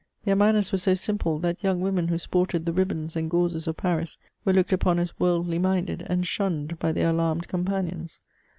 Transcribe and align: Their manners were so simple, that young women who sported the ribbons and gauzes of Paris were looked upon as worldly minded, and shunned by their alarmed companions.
Their 0.25 0.35
manners 0.35 0.71
were 0.71 0.79
so 0.79 0.95
simple, 0.95 1.37
that 1.41 1.63
young 1.63 1.79
women 1.79 2.07
who 2.07 2.17
sported 2.17 2.65
the 2.65 2.73
ribbons 2.73 3.15
and 3.15 3.29
gauzes 3.29 3.67
of 3.67 3.77
Paris 3.77 4.17
were 4.43 4.51
looked 4.53 4.73
upon 4.73 4.97
as 4.97 5.19
worldly 5.19 5.59
minded, 5.59 6.03
and 6.09 6.25
shunned 6.25 6.79
by 6.79 6.91
their 6.91 7.11
alarmed 7.11 7.47
companions. 7.47 8.19